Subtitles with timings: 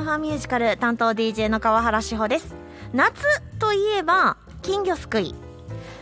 [0.00, 2.54] ンファンミュージカル担当 DJ の川原志保です。
[2.92, 3.22] 夏
[3.58, 5.34] といえば金魚すくい。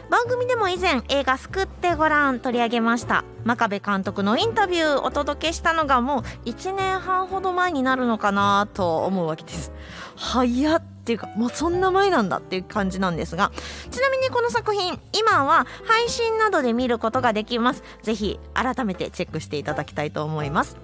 [0.08, 9.70] 番組でも以前映画「すくってごらん」取り上げました真壁監督のインタビューお届けしたのがもう1年半ほど前になるのかなと思うわけです。
[10.16, 13.50] 早っていうかもうそんな前なんだっていう感じなんですが
[13.90, 17.82] ちなみにこの作品今は配信などで見ることができます。
[18.02, 20.76] ぜひ改めてチェックしていただきたいと思います。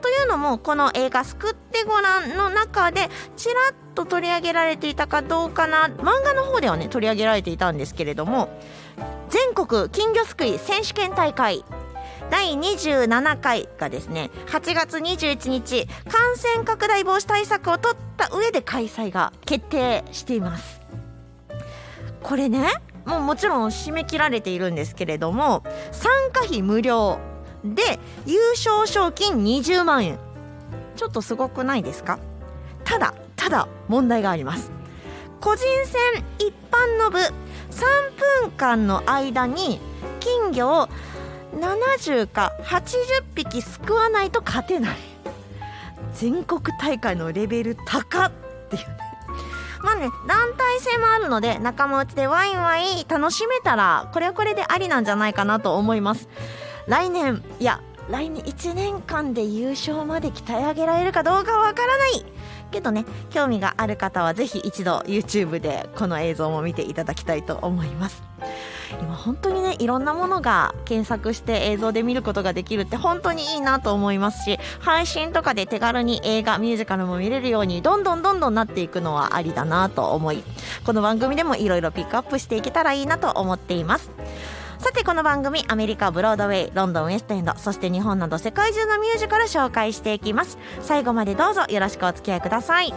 [0.00, 8.48] というのもこの映画「すくってごらん」の中でちらっと取り上げられていたかどうかな漫画の方ではね取り上げられていたんですけれども
[9.28, 11.64] 全国金魚すくい選手権大会
[12.30, 20.80] 第27回がですね8月21日感染拡大防止対策を取った上で開催が決定しています。
[22.22, 22.68] これね
[23.04, 25.62] もうもちろん締め切られているんですけれども
[25.92, 27.18] 参加費無料
[27.64, 30.18] で優勝賞金20万円。
[30.96, 32.18] ちょっとすごくないですか？
[32.84, 34.72] ただただ問題があります。
[35.40, 37.30] 個人戦一般の部3
[38.42, 39.78] 分間の間に
[40.18, 40.88] 金魚を
[41.56, 44.96] 70か80匹すくわないと勝てない。
[46.14, 48.32] 全国大会のレベル高っ
[48.70, 48.96] ていうね。
[49.82, 56.28] まあね団体戦もあるので仲間内でワインワイン楽しめたらこれはこれでありなんじゃないかなと思います。
[56.86, 62.24] 来年いや来年1年間で優勝まで鍛え上げられるかどうかわからない。
[62.70, 68.22] けどね興味がある方はぜひ一度 YouTube でこの映像も見ていただきたいと思います。
[69.00, 80.42] 今本当にねいろんなものが検索して映像で見ることができるって本当にいいなと思いますし配信とかで手軽に映画ミュージカルも見れるようにどんどんどんどんなっていくのはありだなと思い
[80.84, 84.10] この番組でもいろいろピックアップしていけたらいいなと思っています。
[84.86, 90.58] さてこの番組アメリカブロードウェイロンドンウエストエンドそして日本など世界中のミュージカル紹介していきます。
[90.80, 92.94] 最後までどうぞよろしくお付き合いください。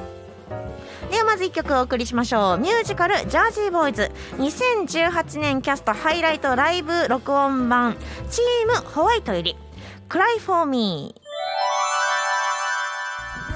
[1.10, 2.58] ではまず1曲お送りしましょう。
[2.60, 7.98] ミュージカル「ジャージーボーイズ」2018年キャストハイライトライブ録音版。
[8.30, 9.58] チームホワイトより
[10.10, 11.16] 「Cry for Me」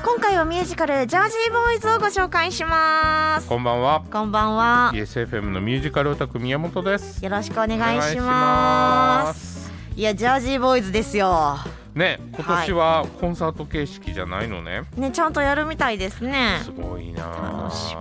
[0.04, 3.48] 今回はミュージカル「ジャージーボーイズ」をご紹介します。
[3.48, 4.04] こんばんは。
[4.12, 4.92] こんばんは。
[4.94, 7.24] ESFM のミュージカルオタク宮本です。
[7.24, 9.72] よろしくお願いします。
[9.96, 11.58] いやジャージーボーイズですよ。
[11.96, 16.60] ね今年はコンサート形式じゃないのね、ねちゃんとやるみたいですね。
[16.64, 17.96] すごいな楽し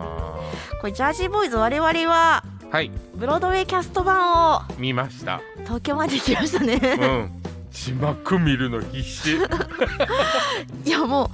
[0.80, 2.42] これジャージーボーイズ我々は
[2.72, 2.90] はい。
[3.14, 5.40] ブロードウェイキャスト版を見ました。
[5.60, 7.41] 東京まで行きましたね、うん
[7.72, 9.36] 字幕見るの必死。
[10.84, 11.28] いやもう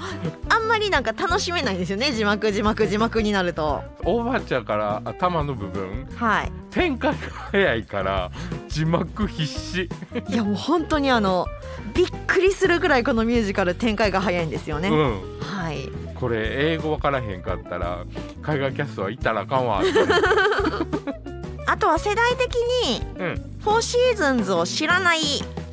[0.49, 3.83] あんまりなんか楽しめないんですよね字幕字幕字幕になると。
[4.05, 6.09] オーバーチャーから頭の部分。
[6.17, 6.53] はい。
[6.71, 7.19] 展開が
[7.51, 8.31] 早いから
[8.69, 9.89] 字幕必死。
[10.29, 11.47] いやもう本当にあの
[11.95, 15.21] びっくりするぐらいこのミュージカル展開が早いんですよね、うん。
[15.41, 15.89] はい。
[16.15, 18.05] これ英語分からへんかったら
[18.43, 19.83] 海外キャストは行ったらあかんわ
[21.67, 22.57] あとは世代的
[22.87, 25.21] にうん「フォーシーズンズ」を知らない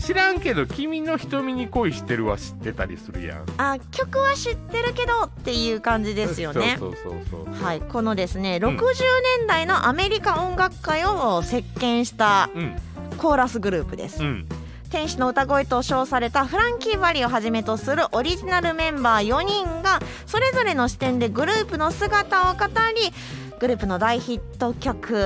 [0.05, 3.45] 知らんけど君の瞳に恋してるは知ってたりするやん。
[3.57, 6.75] あ曲は知ってるけどっていう感じですよね。
[6.77, 8.77] そうそうそうそうはいこのですねうん。
[8.77, 8.93] 60
[9.39, 12.75] 年代のアメリカ音楽界を席巻したうん。
[13.17, 14.21] コーラスグループです。
[14.21, 14.47] うん。
[14.91, 23.11] 天使の歌声と称されたフランキー・バリをはじめとするオリジナルメンバー4人がそれぞれの視点でグループの姿を語り
[23.59, 25.17] グループの大ヒット曲、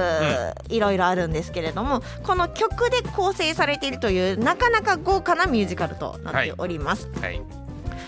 [0.69, 7.41] いろいろあるんですけれどもこの曲で構成されているというなかなか豪華なミュージカルとなっております、はい。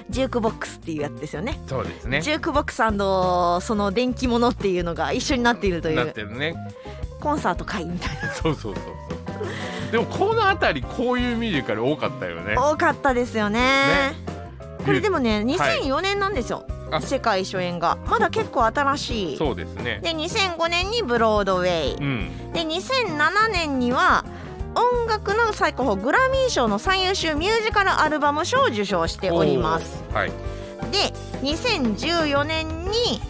[0.09, 1.59] ジュークボックスっていうやつですよね。
[1.67, 2.21] そうですね。
[2.21, 6.55] ジュークボックスその電気物っていうのが一緒になっているというね。
[7.21, 8.29] コンサート会みたいな。
[8.35, 9.91] そうそうそうそう。
[9.91, 12.55] でもこの辺りこういうミュージカル多かったよね。
[12.57, 14.13] 多かったですよね。
[14.85, 15.81] これでもねはい。
[15.81, 17.97] 2004年なんですよ、あ世界初演が。
[18.07, 19.37] まだ結構新しい。
[19.37, 19.99] そうですね。
[20.03, 21.95] で2005年にブロードウェイ。
[21.95, 22.51] うん。
[22.53, 24.25] で2007年には
[24.75, 30.03] 音楽の最高峰グラミー賞の最優秀ミュージカルアルバム賞を受賞しております。
[30.13, 30.31] はい。
[30.91, 33.21] で2014年に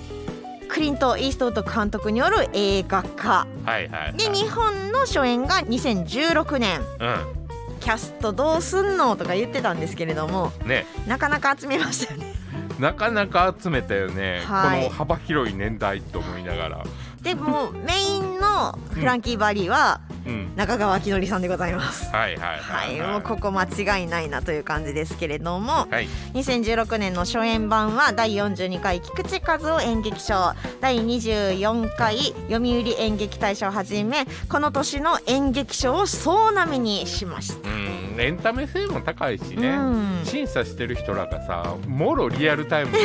[0.70, 3.48] クリント・イーストウッド監督による映画化。
[3.66, 6.80] はいはいで日本の初演が2016年。
[6.80, 7.42] う
[7.82, 10.52] キャストどうすんのとか言ってたんですけれども。
[10.64, 10.86] んね。
[11.08, 12.41] なかなか集めましたよね
[12.82, 14.86] なかなか集めたよね、はい。
[14.86, 16.84] この幅広い年代と思いながら。
[17.22, 20.56] でもうメインのフランキー・バリーはうん。
[20.56, 22.10] 中川きのりさんでございます。
[22.12, 22.98] はいはいは、はい。
[22.98, 26.08] いもうここ間違いないなという感じですけれどもはい。
[26.34, 30.54] 2016年の初演版は第42回菊池和夫演劇賞。
[30.80, 37.70] 第24回読売演劇大賞をはじめこの年の演劇賞を総なめにしました。
[37.70, 40.22] うんエンタメ性も高いしね、うん。
[40.24, 42.98] 審査してる人らがさもろリアルタイムで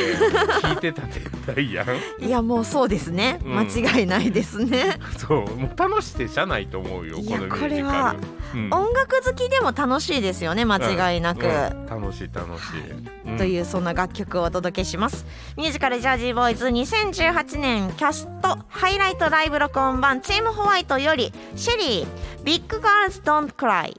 [0.63, 1.89] 聞いてた絶対やん。
[2.25, 3.59] いやもうそうですね、うん。
[3.59, 4.99] 間違いないですね。
[5.17, 8.17] そうもう楽してしゃないと思うよこのミュー
[8.55, 8.71] うん。
[8.73, 11.87] 音楽好きでも楽しいですよね間違いなく、うん。
[11.87, 13.39] 楽しい楽しい、うん。
[13.39, 15.27] というそんな楽曲をお届けします。
[15.57, 23.97] ミュージカルジャージーボーイズ2018年キャストハイライトライブ録音版チームホワイトよりシェリービッグガールズドントクライ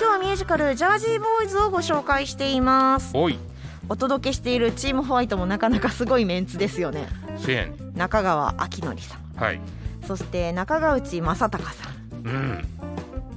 [0.00, 3.14] 今日はミュージカルジャージーボーイズをご紹介しています。
[3.14, 3.38] おい。
[3.86, 7.06] お届けしているチームホワイトもなかなかすごいメンツですよね。
[7.36, 9.36] せやね中川明則さん。
[9.36, 9.60] はい。
[10.06, 12.26] そして中川内正隆さん。
[12.26, 12.64] うん。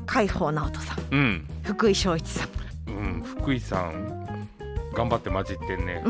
[0.06, 0.98] 海宝直人さん。
[1.12, 1.48] うん。
[1.63, 2.50] 福井翔一さん。
[2.88, 4.48] うん福井さん
[4.95, 6.01] 頑張って混じってんね。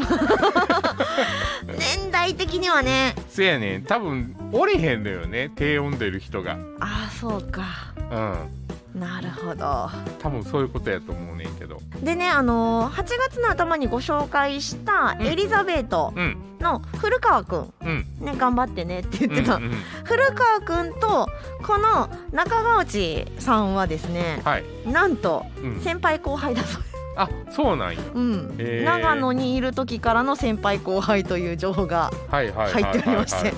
[1.66, 3.16] 年代的にはね。
[3.28, 3.86] せやねん。
[3.86, 5.50] 多分おれへんのよね。
[5.56, 6.60] 低音出る人が。
[6.80, 7.64] ああそうか。
[8.12, 9.90] うんなるほど。
[10.20, 11.80] 多分そういうことやと思うねんけど。
[12.04, 18.06] でねあのー8月の頭にご紹介したエリザベートうんの古川くんうん。
[18.20, 19.72] ね頑張ってねって言ってた、うんうん
[20.04, 21.28] 古川くんと
[21.66, 28.02] この中川内さんはですねはい、なんとうん、先輩後輩だそうです、あそうなんや。
[28.14, 28.84] うん。
[28.84, 33.54] 長野にいる時からの先輩後輩という情報が入っておりまして。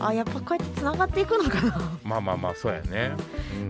[0.00, 1.92] あやっぱこうやってつながっていくのかな。
[2.04, 3.12] まあまあまあそうやね、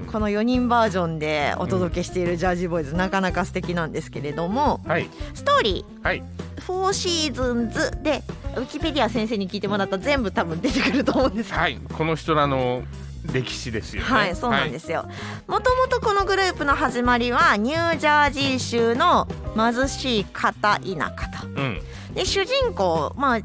[0.03, 5.09] うん、この4人バージョンでお届けしているジャージーボーイズ、なかなか素敵なんですけれどもはい。
[5.35, 6.05] ストーリー。
[6.05, 6.23] はい。
[6.57, 8.23] 4シーズンズで
[8.57, 11.79] ウィキペディア先生に聞いてもらったら全部多分出てくると思うんですはい。
[11.93, 12.83] この人らの
[13.33, 14.09] 歴史ですよね。
[14.09, 15.07] はいそうなんですすよ
[15.47, 19.27] もともとこのグループの始まりはニュージャージー州の
[19.57, 21.49] 貧しい片田舎と。
[21.49, 21.81] うん。
[22.15, 23.41] で主人公まあ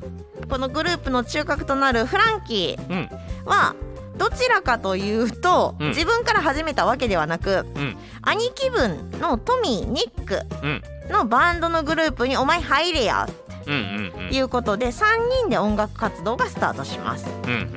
[0.49, 2.95] このグループの中核となるフランキうん。
[2.95, 3.09] ー
[3.45, 3.75] は
[4.17, 5.87] どちらかというと、うん。
[5.89, 7.97] 自分から始めたわけではなくうん。
[8.21, 10.81] 兄貴分のトミーニックうん。
[11.11, 13.27] のバンドのグループに「お前入れや」
[13.65, 14.29] うんうんうん。
[14.29, 15.03] ということで3
[15.41, 17.25] 人で音楽活動がスタートします。
[17.45, 17.71] うん。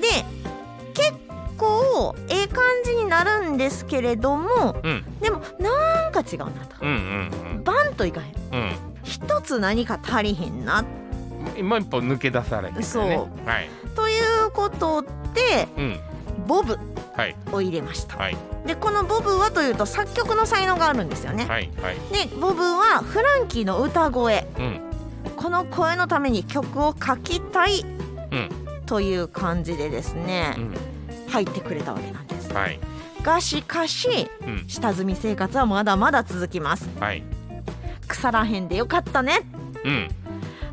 [0.00, 0.24] で
[1.56, 5.04] 結構ええ感じになるんですけれどもうん。
[5.20, 6.92] でもなんか違うなと、うんう
[7.58, 8.34] んバンといかへん。
[8.52, 8.72] うん。
[9.02, 10.80] 一つ何か足りへんな。
[10.80, 12.82] うんもう一歩抜け出されへんね。
[12.82, 13.04] そう。
[13.04, 13.16] は
[13.60, 13.70] い。
[13.94, 15.08] ということで
[15.78, 16.00] うん。
[16.46, 16.78] ボブ
[17.16, 17.34] はい。
[17.52, 18.18] を入れました。
[18.18, 18.36] はい。
[18.66, 21.46] でこのボブはというと作曲の才能があるんですよね。
[21.46, 21.96] はいはい。
[22.12, 24.46] でボブはフランキーの歌声。
[24.58, 24.80] うん。
[25.36, 27.84] この声のために曲を書きたいう
[28.36, 28.50] ん。
[28.84, 30.54] という感じでですね。
[30.58, 30.74] うん
[31.28, 32.52] 入ってくれたわけなんです。
[32.52, 32.78] はい。
[33.22, 34.64] がしかしうん。
[34.68, 36.88] 下積み生活はまだまだ続きます。
[37.00, 37.22] はい。
[38.06, 39.40] 腐らへんでよかったね。
[39.84, 40.08] うん。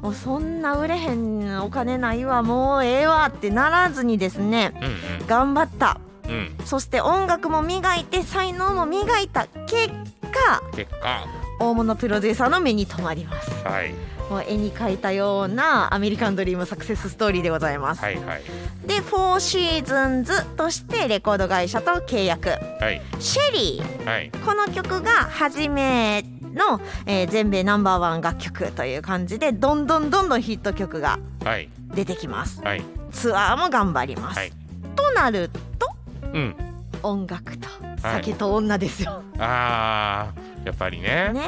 [0.02, 4.74] もうそんな売れへんお金ないわもうええわってならずにですね
[5.22, 6.00] うん頑張った。
[6.26, 6.32] うん。
[6.32, 9.90] うんそして音楽も磨いて才能も磨いた結
[10.32, 11.26] 果結果。
[11.60, 13.50] 大物プロデューサーの目に留まります。
[13.64, 13.94] はい
[14.30, 18.42] もう絵に描いたようなアメリカンドリームサクセスストーリーでございます、はいはい。
[18.86, 22.50] で4シーズンズとしてレコード会社と契約。
[22.50, 23.02] はい。
[23.20, 24.32] シェリーはい。
[24.46, 31.70] この曲が初めの、えー全米ナンバーワン楽曲という感じでどんどんどんどんヒット曲がはい。
[31.94, 32.62] 出てきます。
[32.62, 32.84] はい。
[33.12, 34.52] ツアーも頑張ります、はい。
[34.96, 35.88] となると
[36.34, 36.56] うん。
[37.04, 37.68] 音楽と。
[38.02, 38.24] はい。
[38.24, 41.32] 酒と女ですよ、あーやっぱりね。
[41.34, 41.42] ね。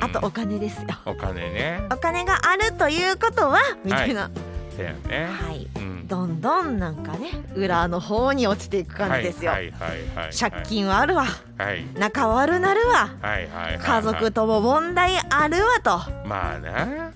[0.00, 0.04] ん。
[0.04, 0.88] あとお金ですよ。
[1.04, 1.82] お金ね。
[1.92, 4.14] お金があるということはみたい。
[4.14, 4.30] な
[4.76, 5.26] せやね。
[5.26, 6.08] はい、うん。
[6.08, 10.34] どんどんなんかね裏の方に落ちていく感じですよ、はいはいはいはい。
[10.34, 11.26] 借金はあるわ。
[11.58, 11.84] はい。
[11.98, 13.10] 仲悪なるわ。
[13.20, 15.90] はいはいはい家族とも問題あるわと。
[16.26, 17.12] まあな。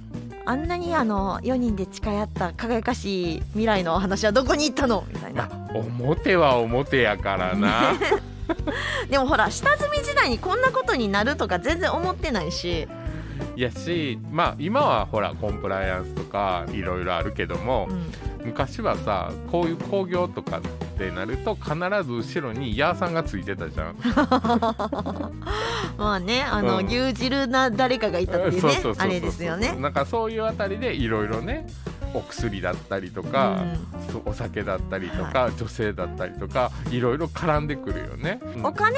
[0.47, 5.05] あんなにあの4人で誓い合った輝かしい未来のお話はどこに行ったの？
[5.11, 5.49] みたいな。
[5.49, 7.95] まあ表は表やからな
[9.11, 12.89] でもほら下積み時代にこんなことになるとか全然思ってないし。
[13.57, 18.35] いやしまあ今はほらコンプライアンスとかいろいろあるけどもうん。
[18.45, 20.61] 昔はさこういう興行とかっ
[20.99, 21.75] てなると必
[22.05, 23.97] ず後ろにヤーさんがついてたじゃん。
[25.97, 26.87] まあねあの、うん。
[26.87, 29.75] 牛耳な誰かがいたっていうねあれですよね。
[29.81, 31.67] なんかそういうあたりでいろいろね
[32.15, 33.63] お薬だったりとか、
[34.11, 38.67] そうお酒だったりとか、女性だったりとかいろいろ絡んでくるよね、うん。
[38.67, 38.97] お金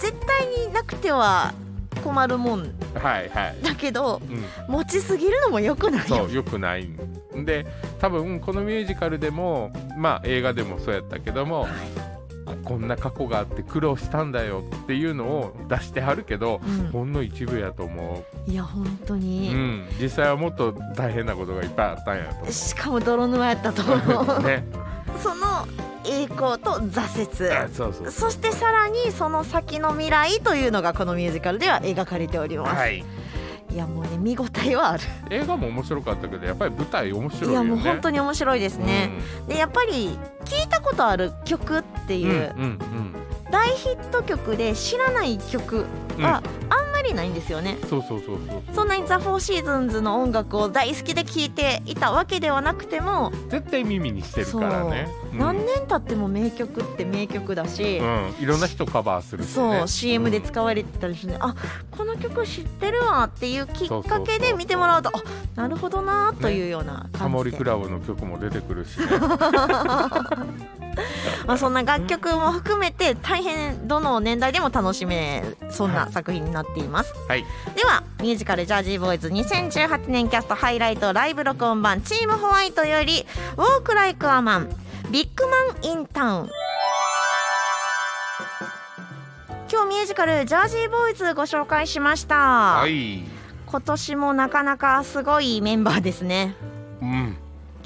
[0.00, 1.52] 絶対になくては
[2.02, 2.60] 困るもん。
[2.94, 6.16] はいはい、だけどうん、持ちすぎるのも良くないよ。
[6.16, 6.84] そうよくない。
[6.84, 7.66] んで
[8.00, 11.68] 多分このミュージカルでもまあ映画でもそうやったけども
[12.64, 16.90] こんな過去があって苦労したんだよっていうのを出してはるけど、うん。
[16.90, 24.40] ほんの一部やと思いや本当う、うに、ん、実際はもっと大変なことがいっぱいあったんやと思しかも泥沼やったと思う。
[24.40, 24.64] う ね。
[25.22, 25.66] その
[26.04, 27.52] 栄光と挫折。
[27.54, 33.04] あそうそうそしてさらにその先の未来というのがこのミュージカルでは描かれております、はい。
[33.70, 37.54] い、やもうね見応えはある、映画も面白かったけどやっぱり舞台面白いね。
[37.54, 39.10] やもう本当に面白いですね、
[39.46, 43.14] でやっぱり聞いたことある曲ってうんいう、うんうん
[43.50, 45.86] 大ヒット曲で知らない曲
[46.18, 46.22] うん。
[46.22, 48.62] はあんまりないんですよね、そうそうそうそう。
[48.74, 55.08] そんなにザ・フォーシーズンズの音楽を大好きで聴いていたわけではなくても、絶対耳にしてるからね。
[55.32, 55.36] う。
[55.36, 55.38] ん。
[55.38, 58.34] 何年経っても名曲って名曲だし、うん。
[58.38, 59.52] いろんな人カバーするしね。
[59.54, 61.54] そう CM でうん使われてたりして、ねあ
[61.90, 65.22] この曲知ってるわっていうきっかけで見てもらうとあ
[65.54, 69.06] なるほどなというようなタ感じで、モリクラブの曲も出てくるしね
[71.46, 77.44] まあ、そんな楽曲も含めて大変どの年代でも楽しめそんな作品になっています、はい。
[77.74, 83.26] ではミュージカル「ジャージーボーイズ」2018年キャストハイライトライブ録音版「チームホワイト」より
[83.56, 84.68] 「ウォーク・ライク・ア・マン」
[85.10, 86.50] 「ビッグマン・イン・タウン」
[89.70, 93.22] 今日ミュージカル「ジャージーボーイズ」ご紹介しました、はい。
[93.66, 96.54] 今年もなかなかすごいメンバーですね。
[97.02, 97.36] うん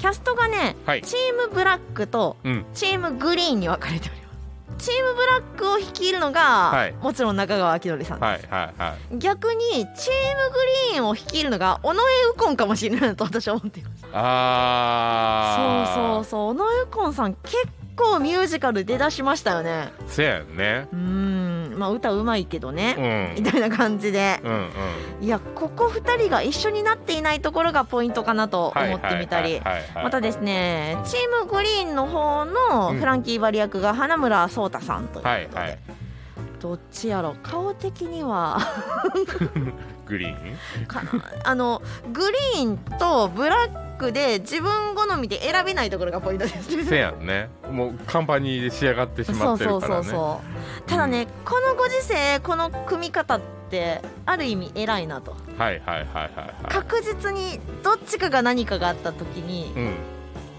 [0.03, 1.01] キャストがねはい。
[1.01, 2.65] チームブラックとうん。
[2.73, 4.33] チームグリーンに分かれておりま
[4.77, 4.85] す。
[4.85, 6.41] チームブラックを率いるのが、
[6.71, 6.91] はい。
[6.91, 9.95] もちろん中川明則さんです、はい逆にチームグ
[10.91, 11.99] リーンを率いるのが尾上
[12.35, 14.05] 右近かもしれないと私は思っています。
[14.11, 16.49] ああそうそうそう。
[16.49, 17.55] 尾上右近さん結
[17.95, 19.93] 構ミュージカル出だしましたよね。
[20.05, 20.85] うそうやんね。
[20.91, 21.52] うーん
[21.83, 23.35] まあ歌うまいけどうね、ん。
[23.35, 24.39] みたいな感じで。
[24.43, 24.55] うんう
[25.21, 25.25] ん。
[25.25, 29.61] いやここ2人が一緒になっていないところがポイントかなと思ってみたり。
[29.95, 32.99] またですねチームグリーンの方のうん。
[32.99, 35.79] フランキー・バリ役が花村想太さんということで、はいはい。
[36.61, 37.35] どっちやろ？
[37.43, 38.57] 顔的には。
[40.07, 40.85] グリーン？
[40.87, 41.11] かな。
[41.43, 41.81] あの
[42.13, 42.21] グ
[42.55, 46.83] リーンとブラックで自分好みで選べないところがポイントですね。
[46.83, 47.49] せやんね。
[47.71, 50.03] もうカンパニーで仕上がってしまそうそうってるからね。
[50.03, 50.41] そうそ
[50.85, 55.35] うただね、このご時世この組み方ってある意味偉いなと。
[55.57, 56.71] はいはいはいはいはい。
[56.71, 59.93] 確実にどっちかが何かがあった時にうん。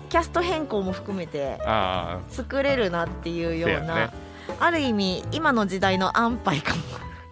[0.08, 4.12] キャスト変更も含めてあ作れるなっていうようなせやね。
[4.60, 6.82] ある意味今の時代の安牌かも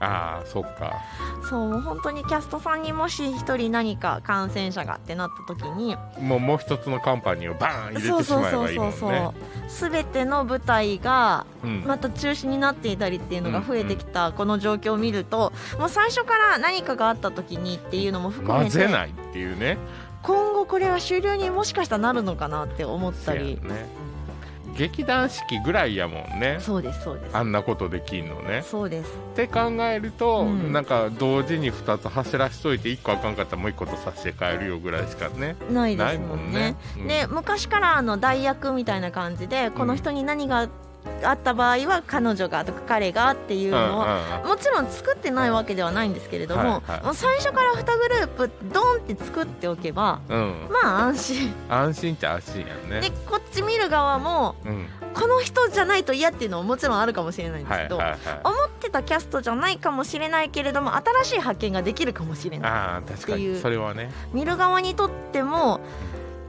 [0.02, 1.00] あああそっか。
[1.48, 8.96] そう本当にキャストさんにもし一人何か感染者がってなった時にもうもう一つのカンパニーをバーン入れてしまえばいいもんね。
[8.98, 9.34] そう
[9.90, 11.84] 全ての舞台がうん。
[11.86, 19.78] また中止になっていたりっていうのが増えてきたこの状況を見るともう最初から何かがあった時にっていうのも含めて混ぜないっていうね。
[20.22, 23.60] 今後これは終了にもしかしたらなるのかなって思ったり
[24.76, 26.58] 劇団四季ぐらいやもんね。
[26.60, 27.36] そうですそうです。
[27.36, 28.62] あんなことできんのね。
[28.62, 29.12] そうです。
[29.32, 30.72] って考えると、うん。
[30.72, 36.44] なんか同時に2つ走らしといて1個あかんかったらもう1個とさせて帰るよぐらいしかねないでないすもんね。
[36.44, 36.76] もんね。
[36.98, 37.06] うん。
[37.08, 40.68] で昔からあの代役みたいな感じでこの人に何が
[41.24, 44.04] あった場合は彼女がとか彼がっていうのを
[44.42, 51.54] うんもちろん作ってないわけではないんですけれども、もう最初から2グループドンって作っておけばまあ安心。
[51.68, 54.86] 安心っちゃ安心やんでねこっち見る側もうん。
[55.14, 58.14] この人じゃないと嫌っていうのももちろんあるかもしれないんですけど、思っ
[58.80, 63.60] てたキャストじゃないかもしれないけれども新しい発見ができるかもしれないっていう。
[63.60, 64.10] それはね。
[64.32, 65.80] 見る側にとっても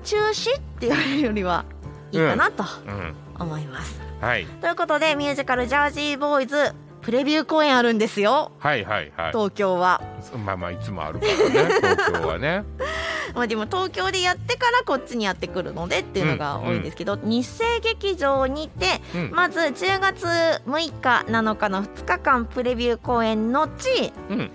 [0.06, 1.66] 中止って言われるよりは
[2.14, 3.14] いいかなとうん。
[3.38, 4.00] 思います。
[4.24, 4.46] はい。
[4.46, 8.54] ということでミュージカル「ジャージーボーイズ」プレビュー公演あるんですよ。
[8.60, 9.32] はいはいはい。
[9.34, 10.02] 東京は。
[10.46, 12.64] まあまあいつもあるからね東京はね。
[13.36, 19.32] まあ、でも東京でやってからこっちにやってくるのでっていうのが多いんですけど、日生劇場にてうん。
[19.32, 24.52] まず10月6日7日の2日間プレビュー公演のちうん。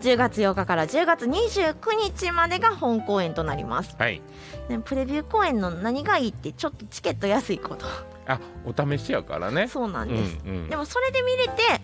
[0.00, 4.20] 10月8日から10月29日までが本公演となります、はい。
[4.68, 7.86] ね、プレビュー公演の何がいいってちょっとチケット安いこと
[8.26, 9.68] あお試しやからね。
[9.68, 10.68] そうなんです、うんうん。
[10.68, 11.80] でもそれで見れて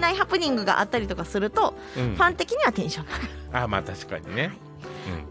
[0.00, 2.14] ないハプニングがあったりとかするとうん。
[2.14, 3.64] ファン的にはテンションが上がる。
[3.64, 4.52] あまあ確かにね。